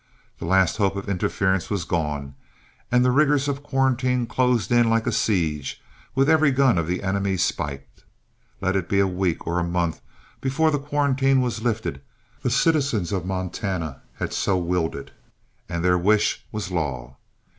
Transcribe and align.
The 0.39 0.45
last 0.45 0.77
hope 0.77 0.95
of 0.95 1.07
interference 1.07 1.69
was 1.69 1.83
gone, 1.83 2.33
and 2.91 3.05
the 3.05 3.11
rigors 3.11 3.47
of 3.47 3.61
quarantine 3.61 4.25
closed 4.25 4.71
in 4.71 4.89
like 4.89 5.05
a 5.05 5.11
siege 5.11 5.79
with 6.15 6.27
every 6.27 6.49
gun 6.49 6.79
of 6.79 6.87
the 6.87 7.03
enemy 7.03 7.37
spiked. 7.37 8.03
Let 8.61 8.75
it 8.75 8.89
be 8.89 8.99
a 8.99 9.05
week 9.05 9.45
or 9.45 9.59
a 9.59 9.63
month 9.63 10.01
before 10.41 10.71
the 10.71 10.79
quarantine 10.79 11.39
was 11.39 11.61
lifted, 11.61 12.01
the 12.41 12.49
citizens 12.49 13.11
of 13.11 13.27
Montana 13.27 14.01
had 14.15 14.33
so 14.33 14.57
willed 14.57 14.95
it, 14.95 15.11
and 15.69 15.85
their 15.85 15.99
wish 15.99 16.47
was 16.51 16.71
law. 16.71 17.17